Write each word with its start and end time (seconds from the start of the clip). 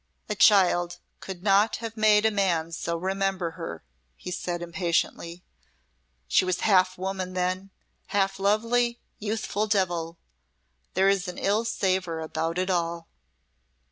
"A 0.29 0.33
child 0.33 0.97
could 1.19 1.43
not 1.43 1.75
have 1.75 1.95
made 1.95 2.25
a 2.25 2.31
man 2.31 2.71
so 2.71 2.97
remember 2.97 3.51
her," 3.51 3.83
he 4.15 4.31
said, 4.31 4.63
impatiently. 4.63 5.43
"She 6.27 6.43
was 6.43 6.61
half 6.61 6.97
woman 6.97 7.33
then 7.33 7.69
half 8.07 8.39
lovely, 8.39 8.99
youthful 9.19 9.67
devil. 9.67 10.17
There 10.95 11.07
is 11.07 11.27
an 11.27 11.37
ill 11.37 11.65
savour 11.65 12.19
about 12.19 12.57
it 12.57 12.71
all." 12.71 13.09